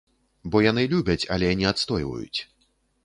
[0.53, 2.39] Бо яны любяць, але не адстойваюць.